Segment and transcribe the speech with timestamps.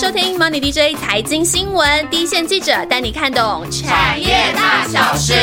[0.00, 5.34] 收听 Money DJ 财经新闻，第一线记者带你看懂产业大小事。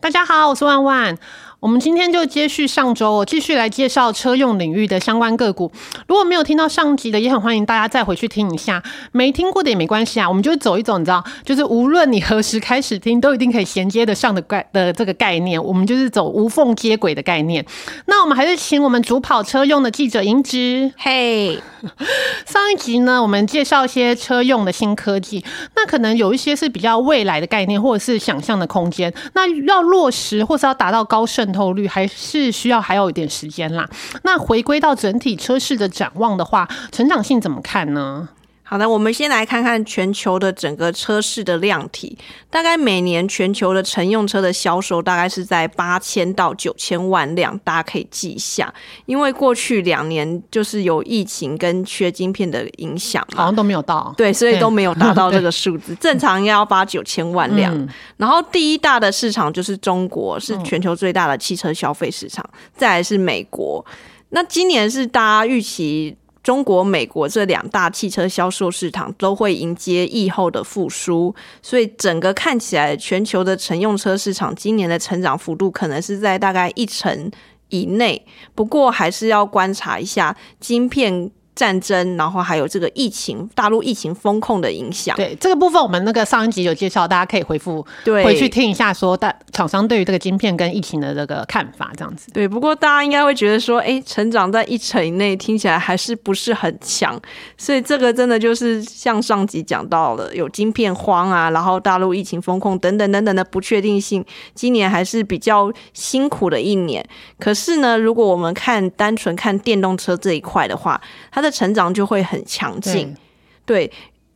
[0.00, 1.14] 大家好，我是万万。
[1.60, 5.68] 我们今天就接续上周，继续来介绍车用领域的相关个股。
[6.06, 8.80] 如果没有听到上集的，也很欢迎大家再回去听一下。
[9.10, 15.60] 没听过的也没关系啊，我们就走一走，你知道， 就是无论你何时开始听，都一定可以衔接得上的概的这个概念。
[15.60, 17.66] 我们就是走无缝接轨的概念。
[18.06, 20.92] 那我们还是请我们主跑车用的记者银之。
[20.96, 21.60] 嘿，
[22.46, 25.44] 上一集呢，我们介绍一些车用的新科技，
[25.74, 29.12] 那可能有一些是比较未来的概念，或者是想象的空间。
[29.34, 31.47] 那要落实，或是要达到高盛。
[31.48, 33.88] 渗透率还是需要还有一点时间啦。
[34.22, 38.28] 那回归到整体车市的展望的话，成长性怎么看呢？
[38.70, 42.18] 好的，我们先来看看全球的整个车市的量体。
[42.50, 48.70] 大概每年全球的乘用车的销售大概是在八千到九千万辆，大家可以记一下。
[49.06, 55.94] 因为过去两年就是有疫情跟缺晶片的影响，好像都没有到，对，所以都没有达到 这个数字。
[55.94, 57.88] 正常要八九千万辆。
[58.18, 62.44] 然后第一大的市场就是中国，是全球最大的汽车消费市场，
[62.76, 63.82] 再来是美国。
[64.28, 66.14] 那今年是大家预期。
[66.48, 77.30] 中国、美国这两大汽车销售市场都会迎接疫后的复苏，所以整个看起来，全球的乘用车市场今年的成长幅度可能是在大概一成
[77.68, 78.24] 以内。
[78.54, 81.30] 不过，还是要观察一下晶片。
[81.58, 85.16] 战争，然后还有这个疫情，大陆疫情风控的影响。
[85.16, 92.30] 对这个部分，我们那个上一集有介绍，大家可以回复，对，回去听一下，说大厂商对于这个晶片跟疫情的这个看法，这样子。
[92.32, 97.20] 对，不过大家应该会觉得说，哎，成长在一成以内，听起来还是不是很强。
[97.56, 107.04] 所以这个真的就是像上集讲到了，有晶片荒啊，然后大陆疫情风控等等等等的不确定性，今年还是比较辛苦的一年。
[107.40, 111.00] 可是呢，如果我们看单纯看电动车这一块的话，
[111.32, 113.16] 它的成长就会很强劲，
[113.64, 113.90] 对。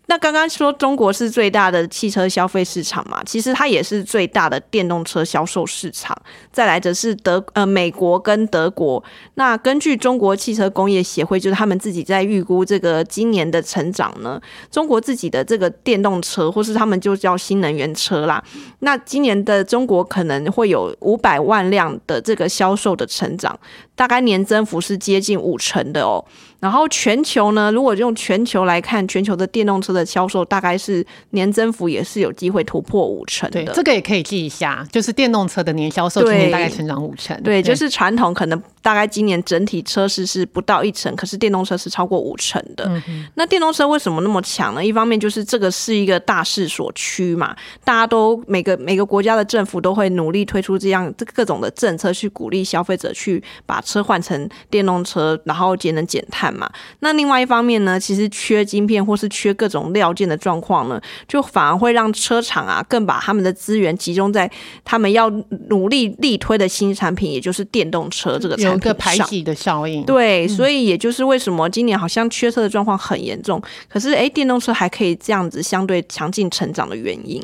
[0.06, 6.14] 那刚刚说中国是最大的汽车消费市场嘛，其实它也是最大的电动车销售市场。
[6.51, 9.02] 再来则是德呃美国跟德国。
[9.34, 14.39] 那根据中国汽车工业协会，就是他们自己在预估这个今年的成长呢，
[14.70, 18.42] 中国自己的这个电动车或是他们就叫新能源车啦。
[18.80, 23.58] 那今年的中国可能会有五百万辆的这个销售的成长，
[23.95, 26.22] 大概年增幅是接近五成的哦。
[26.62, 33.64] 然后全球呢，如果用全球来看，全球的电动车的销售大概是年增幅也是有机会突破五成的。
[33.74, 37.36] 这个也可以记一下，就是电动车的年销售今年大概成长五成。
[37.42, 42.91] 对，就是传统可能大概今年整体车市是不到一成，可是电动车是超过五成的。
[43.35, 44.85] 那电动车为什么那么强呢？
[44.85, 56.53] 一方面就是这个是一个大势所趋嘛，大家都每个每个国家的政府都会努力推出这样这各种的政策去鼓励消费者去把车换成电动车，然后节能减碳。
[56.53, 56.70] 嘛，
[57.01, 64.51] 那另外一方面呢，其实缺晶片或是缺各种料件的状况呢，就反而会让车厂啊更把他们的资源集中在
[64.85, 65.31] 他们要
[65.69, 70.05] 努力力推的新产品，也就是电动车这个产品排挤的效应。
[70.05, 77.42] 对，所以也就是为什么今年好像缺车的状况很严重，可是哎，电动车还可以这样子相对强劲成长的原因。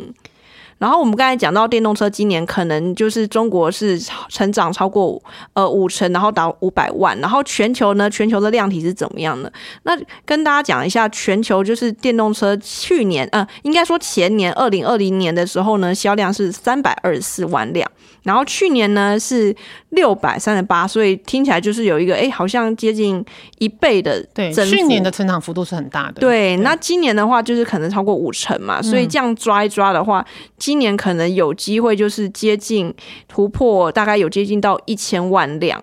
[0.78, 5.20] 然后我们刚才讲到电动车，今年可能就是中国是成长超过
[5.52, 7.18] 呃五成，然后达五百万。
[7.18, 9.52] 然后全球呢，全球的量体是怎么样的？
[9.82, 17.90] 那跟大家讲一下，全球就是电动车去年呃，应该说前年二零二零年的时候呢，销量是三百二十四万辆。
[18.22, 19.54] 然后去年呢是
[19.90, 23.24] 六百三十八，所以听起来就是有一个哎，好像接近
[23.58, 26.20] 一倍的对，去年的成长幅度是很大的。
[26.20, 30.24] 对，那今年的话就是可能超过五成嘛，所以这样抓一抓的话，
[30.58, 32.92] 今年可能有机会就是接近
[33.28, 35.82] 突破，大概有接近到一千万辆。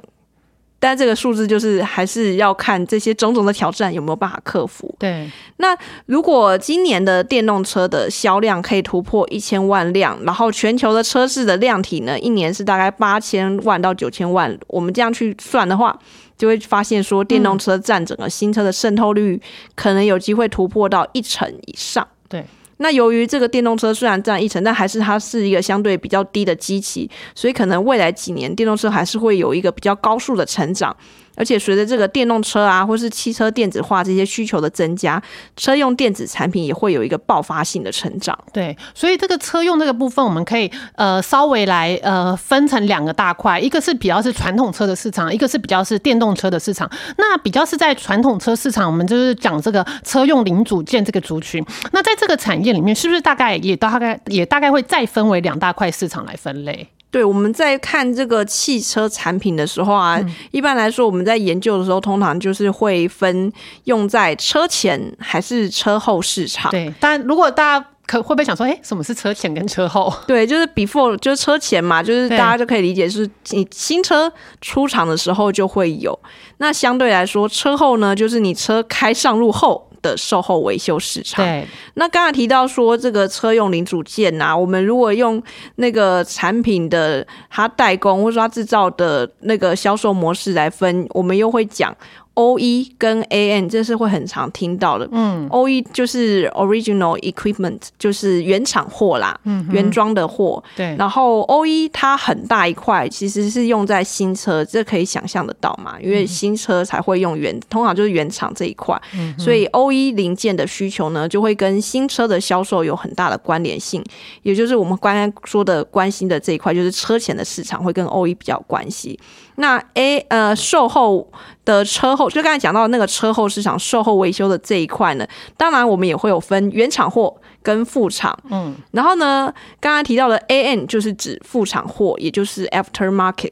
[0.79, 4.93] 但这个数字就是还是要看这些种种的挑战有没有办法克服。
[4.99, 5.75] 对，那
[6.05, 15.97] 如果今年的电动车的销量可以突破一千万辆，然后全球的车市的量体呢，一年是大概八千万到九千万，我们这样去算的话，
[16.37, 19.41] 就会发现说电动车占整个新车的渗透率
[19.75, 22.07] 可能有机会突破到一成以上。
[22.29, 22.45] 对。
[22.77, 30.95] 那由于这个电动车虽然占一成，但还是它是一个相对比较低的机器，所以可能未来几年电动车还是会有一个比较高速的成长。
[31.35, 35.21] 而且随着这个电动车啊，或是汽车电子化这些需求的增加，
[35.55, 38.37] 车用电子产品也会有一个爆发性的成长。
[38.53, 46.89] 对，所以这个车用这个部分，我们可以呃稍微来呃分成两个大块，一个是比较是传统车的市场，一个是比较是电动车的市场。
[47.17, 51.63] 那比较是在传统车市场，我们就是讲这个车用零组件这个族群。
[51.91, 56.87] 那在这个产业里面，是不是大概也大概也大概会再分为两大块市场来分类？
[57.15, 60.19] 对，我们在看这个汽车产品的时候啊，
[60.51, 63.49] 一般来说我们在研究的时候，通常就是会分
[63.85, 66.69] 用在车前还是车后市场。
[66.71, 70.13] 对，但如果大家可会不会想说，哎，什么是车前跟车后？
[70.27, 74.29] 对，就是 before 就是车前嘛，就是大家就可以理解是你新车
[74.59, 76.19] 出厂的时候就会有。
[76.57, 81.43] 那相对来说，车后呢，就是你车开上路后的售后维修市场。
[81.43, 85.41] 对，那刚才提到说这个车用零组件啊、我们如果用
[85.77, 91.95] 那个产品的它代工或者说它制造的那个销售模式来分，我们又会讲
[92.35, 95.09] O E 跟 A N，这是会很常听到的。
[95.11, 100.63] 嗯，O E 就是 original equipment，就是原厂货啦，嗯原装的货。
[100.75, 105.95] 对，然后 O E 它很大一块，其实是用在新车，这可以想象得到嘛？
[106.01, 109.01] 因为新车才会用原，通常就是原厂这一块，
[109.37, 114.03] 所以 O E 零件的需求呢，就会跟新车的销售有很大的关联性，
[114.43, 119.17] 也就是我们刚刚说的关心的这一块，就是车前的市场会跟 O E 比较有关系。
[119.55, 121.29] 那 A 呃售后
[121.63, 133.51] 的车后，就刚才讲到那个车后市场售后维修的这一块呢，当然我们也会有分原厂货跟副厂，嗯，然后呢，刚刚提到的 A N 就是指副厂货，也就是 aftermarket。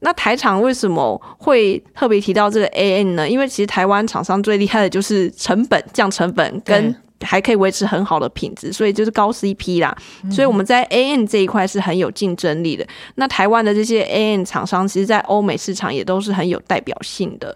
[0.00, 3.28] 那台厂为什么会特别提到这个 A N 呢？
[3.28, 6.94] 因为其实台湾厂商最厉害的就是成本降成本跟
[7.26, 9.94] 还可以维持很好的品质，所以就是高 CP 啦。
[10.30, 12.86] 所以我们在 A N 这一块是很有竞争力的。
[13.16, 17.54] 那台湾的这些 A N 厂商，其实在欧美市场也都是很有代表性的。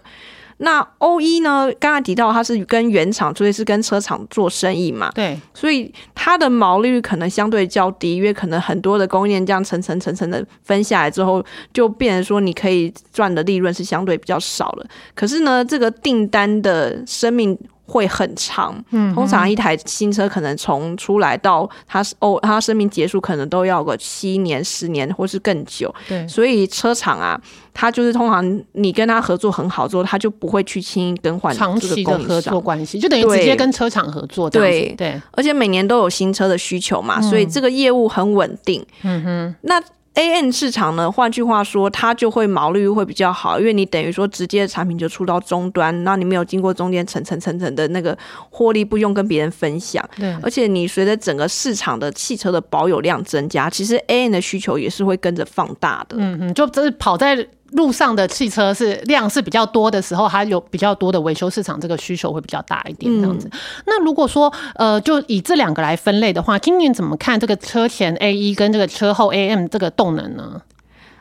[0.63, 1.71] 那 O E 呢？
[1.79, 14.85] 刚才提到它是跟原厂，所以是跟车厂做生意嘛，对，所以它的毛利率可能相对较低，因为可能很多的供应链这样层层层层的分下来之后，就变成说你可以赚的利润是相对比较少了。
[15.15, 25.93] 可是呢，这个订单的生命会很长，嗯，通常一台新车可能从出来到它哦，它生命结束可能都要个七年、十年或是更久。
[26.07, 27.39] 对，所以车厂啊，
[27.73, 34.95] 它就是通常你跟他合作很好之后，他就不会去轻易更换长期的合作关系，就等于直接跟车厂合作这样子。
[34.95, 38.85] 对，而且每年都有新车的需求嘛，所以这个业务很稳定。
[39.03, 39.81] 嗯哼，那。
[40.15, 48.17] A N 市场呢，换句话说，它就会毛利率会比较好，因为你等于说直接产品就出到终端，那你没有经过中间层层层层的那个
[48.49, 50.07] 获利，不用跟别人分享。
[50.17, 56.17] 对，而且你随着整个市场的汽车的保有量增加，其实 A N 的需求也是会跟着放大的。
[56.19, 63.49] 嗯嗯，就这是跑在路上的汽车是量是比较多的时候，它有比较多的维修市场，这个需求会比较大一点这样子。
[63.85, 70.61] 那如果说呃，就以这两个来分类的话，今年怎么看这个车前 A 一跟这个车后 A M 这个动能呢？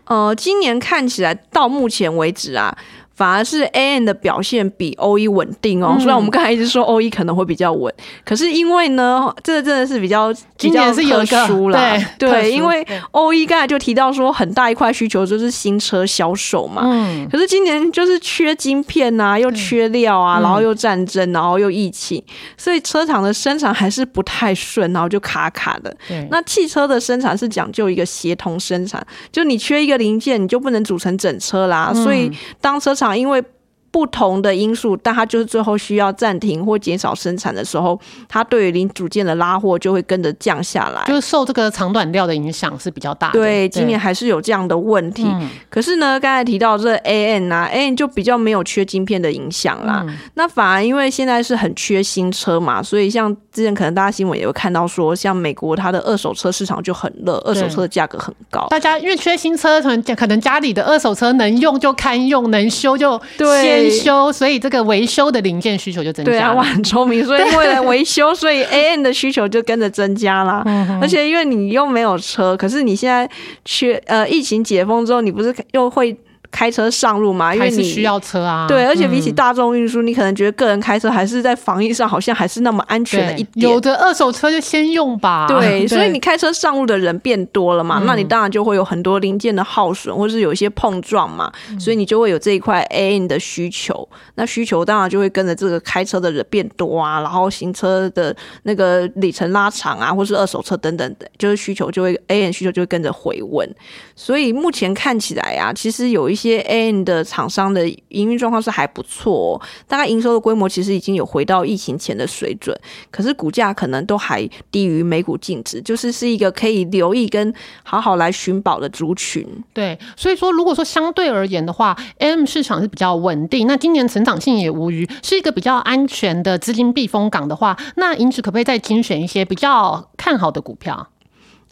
[0.04, 2.76] 呃，今年看起来到目前为止啊。
[3.20, 7.92] 反而是 A N 的表现比 O E 稳定哦，虽然我们刚才一直说 O E 可能会比较稳，
[8.24, 11.78] 可是因为呢，这个真的是比较今年是有一个特殊啦，
[12.18, 22.24] 对对，因为 O E 刚才就提到说很大一块需求就是新车销售嘛，嗯，可是今年就是缺晶片呐、又缺料啊，然后又战争，然后又疫情，
[22.56, 25.94] 所以车厂的生产还是不太顺，然后就卡卡的。
[26.08, 31.92] 对，那汽车的生产是讲究一个协同生产，就你缺一个零件，你就不能组成整车啦。
[31.92, 32.32] 所以
[32.62, 33.42] 当车厂因为
[33.90, 37.98] 不同的因素，但它就是最后需要暂停或减少生产的时候，
[38.28, 41.04] 它对于零组件的拉货就会跟着降下来。
[41.06, 43.38] 就是受这个长短料的影响是比较大的。
[43.38, 45.24] 对，今年还是有这样的问题。
[45.26, 50.04] 嗯可是呢，刚才提到这 A N 啊，A N 就比较没有缺晶片的影响啦。
[50.06, 58.66] 嗯那反而因为现在是很缺新车嘛，所以像之前可能大家新闻也会看到说，像美国它的二手车市场就很热，二手车的价格很高。
[58.68, 66.54] 大家因为缺新车，可能可能家里的二手车能用就堪用，能修就对先修，所以这个维修的零件需求就增加对啊，加。
[66.54, 70.62] 我很聪明，所以为了维修，所以 A N 的需求就跟着增加啦。
[70.66, 73.28] 嗯而且因为你又没有车，可是你现在
[73.64, 76.14] 缺呃疫情解封之后，你不是又会
[76.50, 77.54] 开车上路嘛？
[77.54, 78.66] 因为你需要车啊。
[78.68, 83.80] 对，而且比起嗯大众运输，你可能觉得个人开车还是在防疫上好像还是那么安全的一点，有。
[83.80, 85.46] 的二手车就先用吧。
[85.48, 94.06] 对， 所以你开车上路的人变多了嘛，那你当然就会有很多零件的耗损，或是有一些碰撞嘛，所以你就会有这一块 A N 的需求。
[94.34, 103.66] 那需求当然就会跟着这个开车的人变多啊，然后行车的那个里程拉长啊，或是二手车等等的，就是需求就会 A N 需求就会跟着回温。
[104.14, 112.74] 所以目前看起来啊，其实有一些 N 的厂商的营运状况是还不错、大概营收的规模其实已经有回到疫情前的水准，
[113.10, 119.46] 可是股价可能都还低于每股净值，就是是一个可以留意跟好好来寻宝的族群。
[119.74, 131.08] 对，所以说如果说相对而言的话，M 市场是比较稳定，那今年成长性也无虞，是一个比较安全的资金避风港的话，那因此可不可以再精选一些比较看好的股票？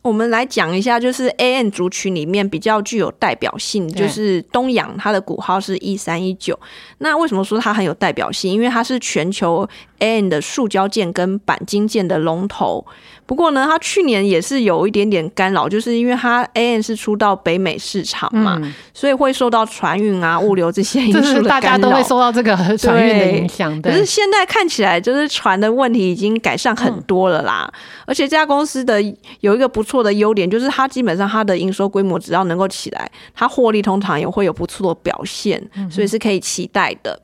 [0.02, 6.58] 我们来讲一下，就是 A N 族群里面比较具有代表性，对就是东阳，它的股号是一三一九。
[6.98, 8.52] 那为什么说它很有代表性？
[8.52, 12.86] 因为它是全球 A N 的塑胶件跟钣金件的龙头。
[13.28, 21.76] 不过呢，他去年也是有一点点干扰，就是因为他 A N 是出到北美市场嘛，嗯，所以会受到船运啊、 物流这些因就素的是大家。
[21.76, 23.82] 都会受到这个船运的影响。
[23.82, 27.70] 可是现在看起来，就是船的问题已经改善很多了啦。
[28.06, 28.98] 而且这家公司的
[29.40, 37.20] 有一个不错的优点，就是它基本上它的营收规模只要能够起来，它获利通常也会有不错的表现，所以是可以期待的。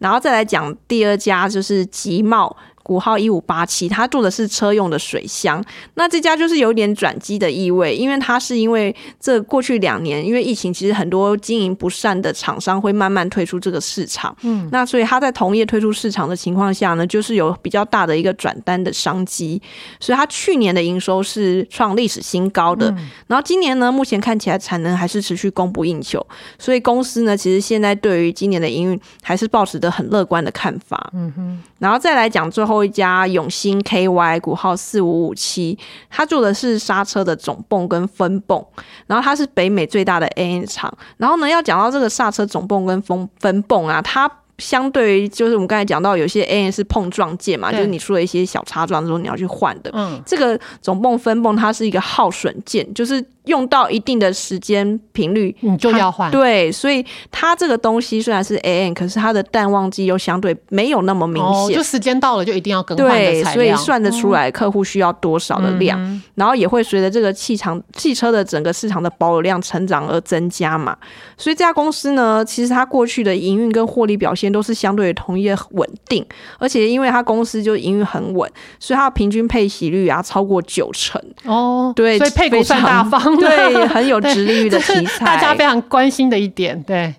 [0.00, 2.54] 然后再来讲第二家，就是吉茂。
[2.86, 5.60] 股号一五八七，它做的是车用的水箱。
[5.94, 14.36] 那这家就是有点转机的意味，因为它是因为这过去两年因为疫情，其实很多经营不善的厂商会慢慢退出这个市场。
[14.42, 19.60] 嗯，那所以它在同业退出市场的情况下呢，就是有比较大的一个转单的商机。
[19.98, 22.94] 所以它去年的营收是创历史新高的。
[23.26, 26.24] 然后今年呢，目前看起来产能还是持续供不应求，
[26.56, 31.10] 所以公司呢，其实现在对于今年的营运还是抱持着很乐观的看法。
[31.14, 35.78] 嗯哼，然后再来讲最后一家永兴 KY 股号四五五七，
[36.08, 38.64] 它做的是刹车的总泵跟分泵，
[39.06, 40.92] 然后它是北美最大的 AN 厂。
[41.18, 49.90] 然后呢，要讲到这个刹车总泵跟分分泵啊，它相对于就是我们刚才讲到，有些 AN 是碰撞件嘛，就是你出了一些小擦撞之后你要去换的。
[49.94, 56.30] 嗯，这个总泵分泵它是一个耗损件，就是用到一定的时间频率，你就要换。
[56.30, 61.76] 对，所以它这个东西虽然是 AN，可是它的淡旺季又相对没有那么明哦，显。
[61.76, 63.76] 就时间到了就一定要更换对，所以。
[63.76, 70.96] 算得出来客户需要多少的量，嗯然后也会随着这个汽场汽车的整个市场的保有量成长而增加嘛。
[71.36, 76.24] 所以这家公司呢，其实它过去的营运跟获利表现都是相对于同业稳定，
[76.58, 87.14] 而且因为它公司就营运很稳，所以它的平均配息率啊超过九成，哦，对，所以配股算大方，对， 很有对直利率的题材，大家非常关心的一点，对。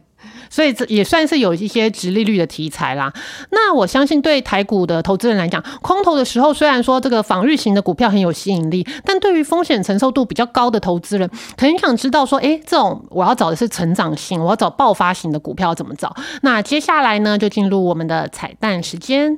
[0.50, 3.12] 所以这也算是有一些直利率的题材啦。
[3.52, 16.16] 那我相信对台股的投资人来讲，空头的时候虽然说这个防御型的股票很有吸引力，但对于风险承受度比较高的投资人，很想知道说，诶，这种我要找的是成长型，我要找爆发型的股票怎么找？
[16.42, 19.38] 那接下来呢，就进入我们的彩蛋时间。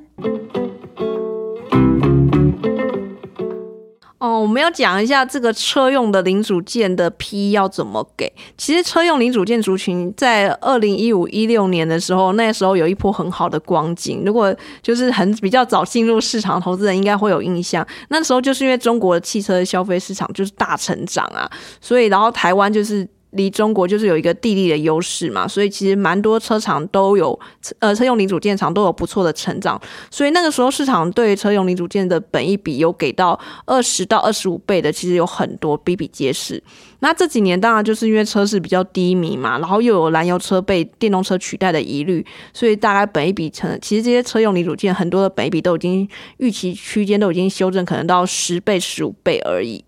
[4.20, 8.32] 哦，我们要讲一下这个车用的零组件的批要怎么给。
[8.58, 14.24] 其实车用零组件族群在二零一五一六年的时候，那时候有一波很好的光景。
[14.26, 17.86] 如果就是很比较早进入市场投资人，应该会有印象。
[18.10, 21.50] 那时候就是因为中国汽车消费市场就是大成长啊，
[21.80, 23.08] 所以然后台湾就是。
[23.32, 27.40] 离中国就是有一个地利的优势嘛，所以其实蛮多车厂都有，
[27.80, 36.62] 呃，车用零组件厂都有不错的成长，所以那个时候市场对车用零组件的本益比有给到二十到二十五倍的，其实有很多比比皆是。
[37.02, 46.08] 那这几年当然就是因为车市比较低迷嘛，然后又有燃油车被电动车取代的疑虑，所以大概本益比成，其实这些车用零组件很多的本益比都已经
[46.38, 49.86] 预期区间都已经修正，可能到十倍、十五倍而已。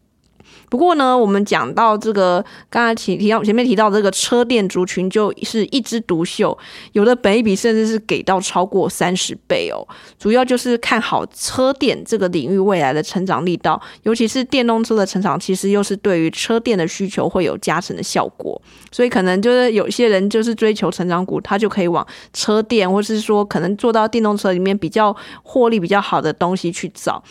[0.71, 6.57] 不过呢，我们讲到这个，刚才提提到前面提到这个车电族群，就是一枝独秀，
[6.93, 9.85] 有的本一比甚至是给到超过三十倍哦。
[10.17, 18.59] 主要就是看好车电这个领域未来的成长力道，尤其是电动车的成长，其实又是对于车电的需求会有加成的效果。
[18.93, 25.13] 所以可能就是有些人就是追求成长股，他就可以往车电，或是说可能做到电动车里面比较
[25.43, 27.21] 获利比较好的东西去找。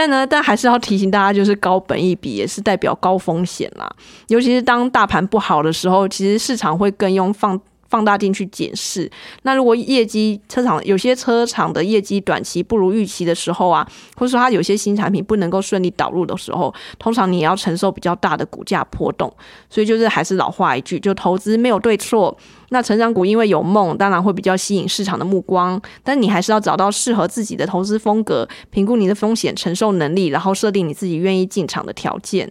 [0.00, 3.86] 但呢，但还是要提醒大家，就是高本一比也是代表高风险啦。
[4.28, 9.10] 尤其是当大盘不好的时候，其实市场会更用放放大镜去检视。
[9.42, 19.30] 那如果业绩车厂有些车厂的业绩短期不如预期的时候啊，或者说它有些新产品不能够顺利导入的时候，通常你也要承受比较大的股价波动。
[19.68, 22.36] 所以就是还是老话一句，就投资没有对错。
[22.70, 32.48] 那成长股因为有梦，当然会比较吸引市场的目光，但你还是要找到适合自己的投资风格，评估你的风险承受能力，然后设定你自己愿意进场的条件。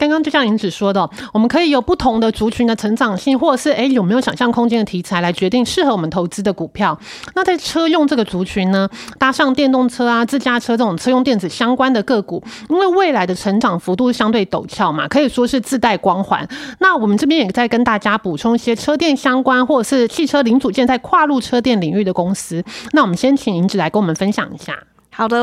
[0.00, 6.98] 刚刚就像银子说的，我们可以有不同的族群的成长性，或者是诶有没有想象空间的题材来决定适合我们投资的股票。
[7.34, 8.88] 那在车用这个族群呢，
[9.18, 16.48] 搭上电动车啊、自驾车这种车用电子相关的个股，因为未来的成长幅度相对陡峭嘛，可以说是自带光环。
[16.78, 22.64] 那我们这边也在跟大家补充一些车电相关或者是汽车零组件在跨入车电领域的公司。
[22.92, 24.74] 那我们先请银子来跟我们分享一下。
[25.12, 25.38] 好的，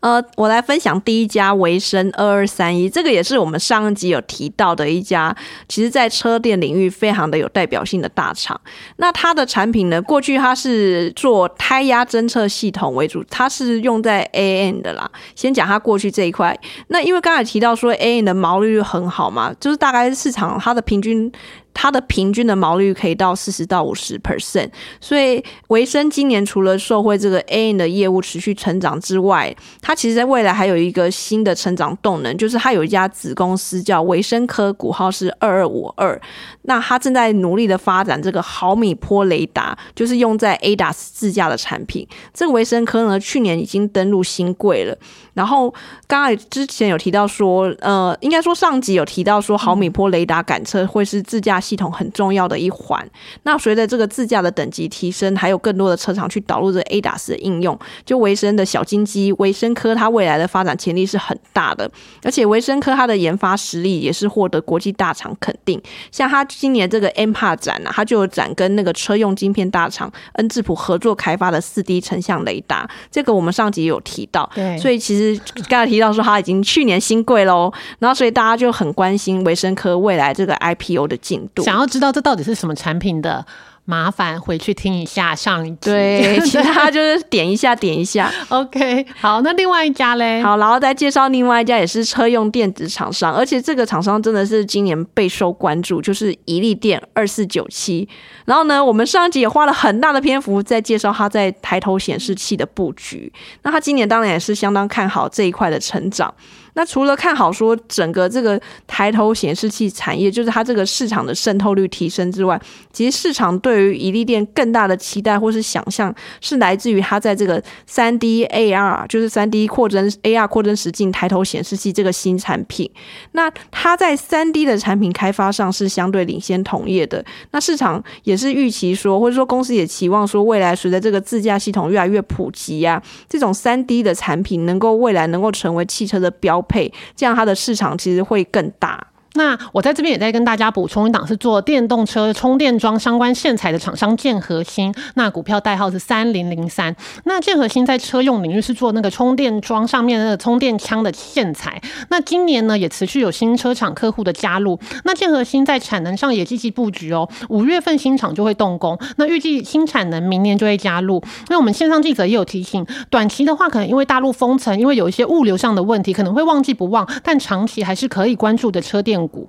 [0.00, 5.34] 呃，我来分享第一家维生二二三一，这个也是我们上一集有提到的一家，
[5.68, 8.58] 其实在车电领域非常的有代表性的大厂。
[8.96, 15.08] 那它的产品呢，过去它是做胎压侦测系统为主，它是用在 A N 的啦。
[15.36, 16.58] 先讲它过去这一块，
[16.88, 21.30] 那因为刚才提到说 A N 的毛利率很好嘛，就是大概市场它的平均。
[21.72, 36.20] 它的平均的毛利率可以到四十到五十 percent，所以维生今年除了受惠这个 A N 的业务持续成长之外，它其实在未来还有一个新的成长动能，就是它有一家子公司叫维生科，股号是二二五二，
[36.62, 42.06] 那它正在努力的发展这个毫米波雷达，就是用在 A D A S 自驾的产品。
[42.34, 44.96] 这个维生科呢，去年已经登陆新贵了。
[45.40, 45.72] 然后
[46.06, 53.02] 刚才之前有提到说，呃，应该说上集有提到说，毫米波雷达感测会是自驾系统很重要的一环。
[53.44, 61.90] 那随着这个自驾的等级提升，还有更多的车厂去导入这 ADAS 的应用，就维生的小金鸡维生科，它未来的发展潜力是很大的。
[62.22, 65.80] 而且维生科它的研发实力也是获得国际大厂肯定。
[66.12, 74.50] 像它今年这个 M p a 展呢，它就有展跟那个车用晶片大厂恩智浦合作开发的四 D 成像雷达，这个我们上集有提到。
[74.54, 75.29] 对，所以其实。
[75.68, 83.44] 刚才提到说，他已经去年新贵喽，然后所以大家就很关心维生科未来这个 IPO 的进度，想要知道这到底是什么产品的。
[83.90, 88.32] 麻烦回去听一下上一集，对， 其他就是点一下点一下。
[88.48, 90.40] OK，好，那另外一家嘞？
[90.40, 98.08] 好，然后再介绍另外一家也是车用电子厂商，而且这个厂商真的是今年备受关注，就是宜利电二四九七。
[98.44, 103.32] 然后呢，我们上一集也花了很大的篇幅在介绍它在抬头显示器的布局。
[103.62, 106.32] 那它今年当然也是相当看好这一块的成长。
[106.74, 112.60] 那除了看好说整个这个抬头显示器产业，就是它这个市场的渗透率提升之外，
[112.92, 122.88] 其实市场对于宜利电更大的期待或是想象，是来自于它在这个三 D AR，就是三 D 扩增 AR 扩增实境抬头显示器这个新产品。
[123.32, 127.24] 那它在三 D 的产品开发上是相对领先同业的。
[127.50, 136.59] 那市场也是预期说，或者说公司也期望说，未来随着这个自驾系统越来越普及呀，这种三 D 的产品能够未来能够成为汽车的标。
[136.62, 139.06] 配这样，它的市场其实会更大。
[139.34, 146.94] 那我在这边也在跟大家补充一档，是做电动车充电桩相关线材的厂商建核心，那股票代号是三零零三。
[147.24, 151.80] 那建核心在车用领域是做那个充电桩上面那个充电枪的线材。
[152.08, 154.76] 那今年呢也持续有新车厂客户的加入。
[155.04, 158.98] 那建核心在产能上也积极布局哦，五月份新厂就会动工。
[159.16, 161.22] 那预计新产能明年就会加入。
[161.48, 169.19] 那我们线上记者也有提醒，短期的话可能因为大陆封城，因为有一些物流上的问题，可能会忘记不忘，但长期还是可以关注的车电。
[169.26, 169.48] 股。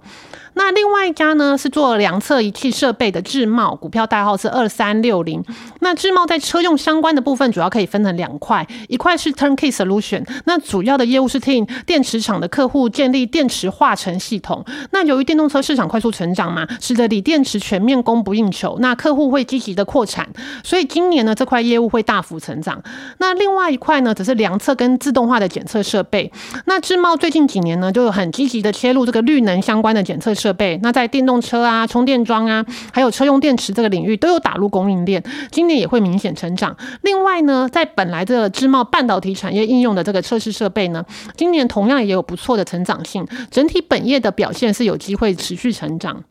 [0.53, 5.43] 那另外一家呢是做量测仪器设备的智茂，股票代号是二三六零。
[5.79, 14.65] 那智茂在车用相关的部分主要可以分成两块，一块是 Turnkey Solution，那主要的业务是替电池厂的客户建立电池化成系统。
[14.91, 20.27] 那由于电动车市场快速成长嘛，使得锂电池全面供不应求，那客户会积极的扩产，
[20.63, 22.81] 所以今年呢这块业务会大幅成长。
[23.19, 26.31] 那另外一块呢则是量测跟自动化的检测设备。
[26.65, 30.33] 那智茂最近几年呢就很积极的切入这个绿能相关的检测。
[30.41, 36.75] 设备，那在电动车啊、充电桩啊，还有车用电池这个领域都有打入供应链，今年也会明显成长。
[37.01, 41.05] 另外呢，在本来的智茂半导体产业应用的这个测试设备呢，
[41.37, 46.23] 今年同样也有不错的成长性，整体本业的表现是有机会持续成长。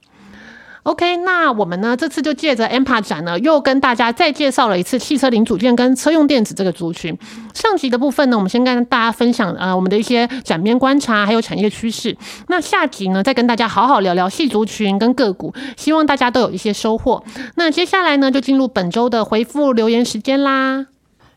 [0.84, 1.94] OK，那我们呢？
[1.94, 7.16] 这次就借着 MPA 展呢，又跟大家再介绍了一次汽车零组件跟车用电子这个族群。
[7.52, 12.16] 上集的部分呢，我们先跟大家分享呃我们的一些展边观察，还有产业趋势。
[12.48, 17.22] 那下集呢，再跟大家好好聊聊细族群跟个股，希望大家都有一些收获。
[17.56, 20.86] 那接下来呢，就进入本周的回复留言时间啦。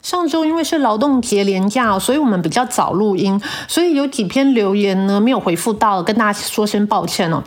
[0.01, 7.41] 上周因为是劳动节连假，所以我们比较早录音，所以有几篇留言呢没有回复到，跟大家说声抱歉哦。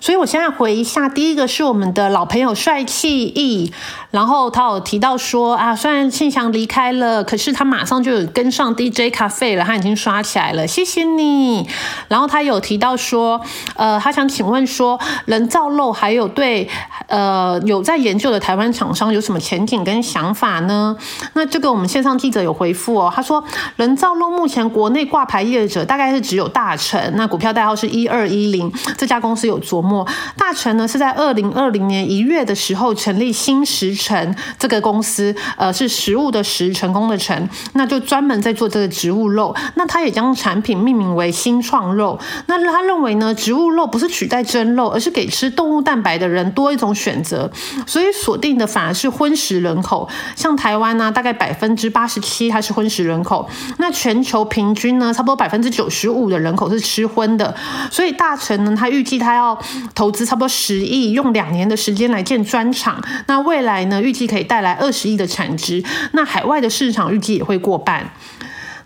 [0.00, 3.72] 所以我现在回一下，第一个是我们的老朋友帅气 E，
[4.12, 11.68] 然后他有提到说啊，虽然庆祥离开了，可是他马上就有跟上 DJ 咖啡了，他已经刷起来了，谢谢你。
[12.06, 13.40] 然后他有提到说，
[13.74, 16.68] 呃，他想请问说，人造肉还有对
[17.08, 20.96] 呃有在研究的台湾厂商有什么前景跟想法呢？
[21.32, 23.42] 那这个我们线上记者有回复哦，他说
[23.74, 29.87] 人造肉目前国内挂牌业者大概是只有大成，那股票代号是一二一零，这家公司有琢磨。
[30.36, 39.54] 大成呢是在二零二零年一月的时候成立新食城这个公司，呃，是食物的食，成功的成，那就专门在做这个植物肉。
[39.74, 42.18] 那他也将产品命名为新创肉。
[42.46, 47.50] 那他认为呢，植物肉不是取代真肉，而是给吃动物蛋白的人多一种选择，
[47.86, 50.08] 所以锁定的反而是荤食人口。
[50.34, 53.48] 像台湾呢，大概百分之八十七它是荤食人口，
[53.78, 57.54] 那全球平均呢，差不多百分之九十五的人口是吃荤的。
[57.90, 59.58] 所以大成呢，他预计他要
[59.94, 63.02] 投资差不多十亿，用两年的时间来建砖厂。
[63.26, 65.82] 那未来呢，预计可以带来二十亿的产值。
[66.12, 68.12] 那海外的市场预计也会过半。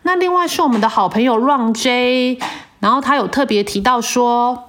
[0.02, 2.38] 那另外是我们的好朋友 Run J，
[2.80, 4.64] 然后他有特别提到说。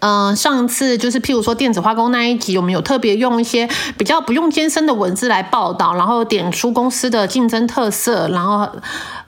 [0.00, 8.66] 嗯，上次就是譬如说电子化工那一集，我们有特别用一些比较不用艰深的文字来报道，然后点出公司的竞争特色，然后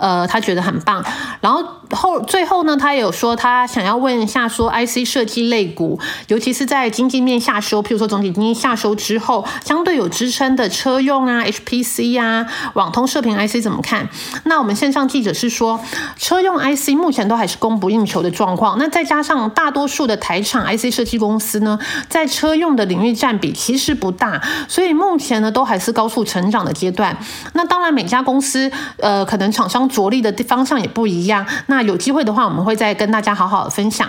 [0.05, 1.03] 呃，他觉得很棒。
[1.41, 14.07] 然后后最后呢，他也有说他想要问一下，说 IC 设计类股，尤其是在经济面下收，譬如说总体经济下收之后，相对有支撑的车用啊、HPC 啊、网通射频 IC 怎么看？
[14.45, 15.81] 那我们线上记者是说，
[16.19, 20.67] 车用 IC 目前都还是供不应求的状况，那再加上大多数的台厂。
[20.67, 21.79] IC 设计公司呢，
[22.11, 27.17] 在车用的领域占比其实不大，所以目前呢都还是高速成长的阶段。
[27.55, 31.47] 那当然每家公司呃，可能厂商着力的方向也不一样。
[31.67, 34.09] 那有机会的话，我们会再跟大家好好的分享。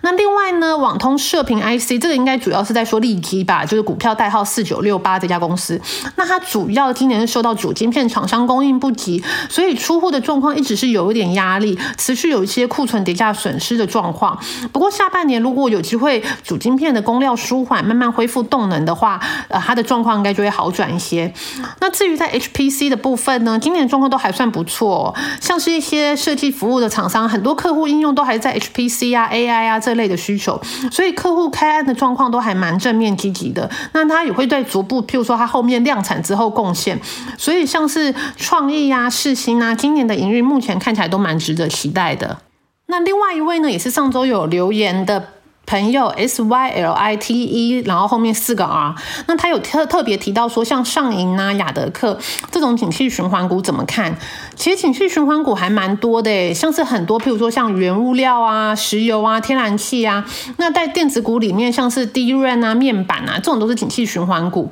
[0.00, 5.80] 那另外呢，网通射频 IC 这个应该主要是在说利基吧，就是股票代号四九六八这家公司。
[6.16, 14.38] 那它主要今年是受到主晶片厂商供应不及，所以出货的状况一直是有一点压力，持续有一些库存叠加损失的状况。
[14.72, 21.32] 不过下半年如果有机会主晶片的供料舒缓，慢慢恢复动能的话，呃，它的状况应该就会好转一些。
[21.80, 25.07] 那至于在 HPC 的部分呢，今年状况都还算不错，
[25.40, 33.70] 像是一些设计服务的厂商，很多客户应用都还在 HPC 啊、AI 啊这类的需求，所以客户开案的状况都还蛮正面积极的。
[33.92, 36.98] 那他也会对逐步，譬如说他后面量产之后贡献。
[37.36, 42.38] 所以像是创意啊、世新啊，今年的营运目前看起来都蛮值得期待的。
[42.86, 45.28] 那另外一位呢，也是上周有留言的。
[45.68, 48.94] 朋友 S Y L I T E，然后后面四个 R，
[49.26, 52.18] 那他有特特别提到说，像上银啊、雅德克
[52.50, 54.16] 这种景气循环股怎么看？
[54.56, 60.24] 其实景气循环股还蛮多的，像是很多，譬如说像原物料啊、石油啊、天然气啊，
[60.56, 64.70] 那在电子股里面，像是 DRAM 啊、面板啊，这种都是景气循环股。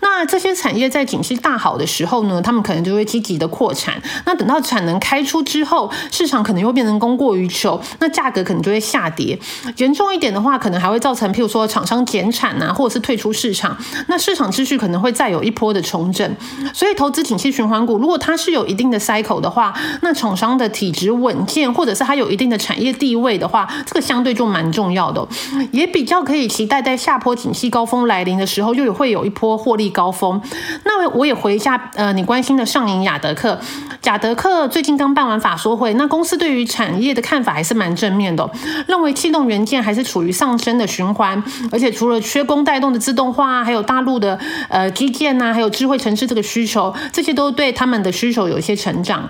[0.00, 4.00] 那这些产业在景气大好的时候呢，他们可能就会积极的扩产。
[4.24, 9.38] 那等到产能开出之后，市场可能又变成供过于求，那价格可能就会下跌。
[9.76, 10.37] 严重一点的。
[10.38, 16.36] 的话，可能还会造成，譬如说厂商减产啊，或者是退出市场，那市场秩序可能会再有一波的重整。
[16.72, 25.26] 所以，投资景气循环股，如果它是有一定的 cycle 的话，那厂商的体质稳健，或者是它有一定的产业地位的话，这个相对就蛮重要的，
[25.72, 30.40] 也比较可以期待在下坡景气高峰来临的时候，又会有一波获利高峰。
[30.84, 33.58] 那我也回一下，呃，你关心的上影雅德克，
[34.04, 38.48] 雅德克最近刚办完法说会，那公司对于产业的看法还是蛮正面的，
[38.86, 40.27] 认为气动元件还是处于。
[40.32, 44.38] 上升的循环，而且除了缺工带动的自动化，还有大陆的
[44.68, 49.28] 呃基建呐，还有智慧城市这个需求，这些都对他们的需求有一些成长。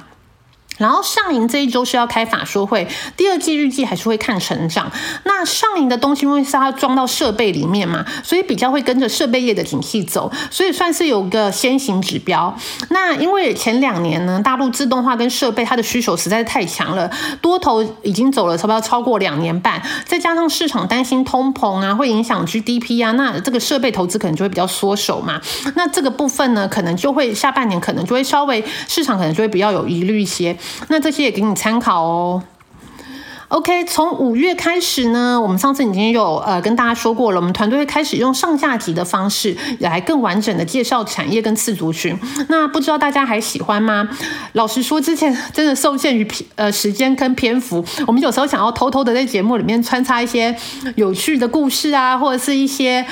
[0.79, 4.91] 然后上银这一周是要开法说会，第二季预计还是会看成长。
[5.25, 12.57] 那上银的东西因为是它装到设备里面嘛，所以比较会跟着设备业的景气走，所以算是有个先行指标。
[12.91, 17.11] 那因为前两年呢，大陆自动化跟设备它的需求实在是太强了，
[17.43, 25.41] 多头已经走了差不多超过两年半，再加上市场担心通膨啊会影响 GDP 啊，那这个设备投资可能就会比较缩手嘛。
[25.75, 30.57] 那这个部分呢，可能就会下半年可能就会稍微市场可能就会比较有疑虑一些。
[30.89, 32.43] 那这些也给你参考哦。
[33.49, 42.15] OK，从五月开始呢，我们上次已经有呃跟大家说过了，我们团队开始用上下集的方式来更完整的介绍产业跟次族群。
[42.51, 44.07] 那不知道大家还喜欢吗？
[44.53, 50.55] 老实说，之前真的受限于呃时间跟篇幅，我们有时候想要偷偷的在节目里面穿插一些
[50.97, 53.03] 有趣的故事啊，或者是一些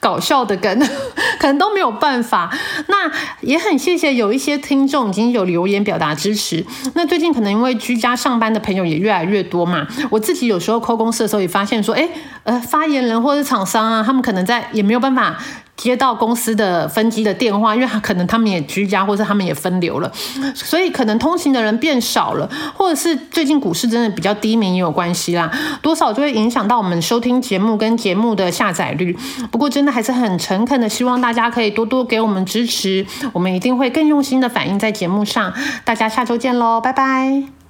[0.00, 0.76] 搞笑的梗，
[1.38, 2.52] 可能都没有办法。
[2.88, 3.08] 那
[3.42, 6.66] 也很谢谢有一些听众已经有留言表达支持。
[6.94, 9.40] 那最近可能因为居家上班的朋友也越来越。
[9.51, 9.86] 多多嘛？
[10.08, 12.08] 我自己有时候扣公司的时候也发现说，哎，
[12.44, 15.36] 呃，发言人或者厂商啊，他们可能在也没有办法
[15.76, 20.10] 接到公司的分机的电话，因为可能他们也居家，或者他们也分流了，
[20.54, 25.50] 所以可能通行的人变少了，或者是最近股市真的比较低迷也有关系啦，
[25.82, 29.16] 多少就会影响到我们收听节目跟节目的下载率。
[29.50, 35.52] 不过真的还是很诚恳的，希望大家可以多多给我们支持，我们一定会更用心的反映在节目上。
[35.84, 37.61] 大家下周见喽，拜拜。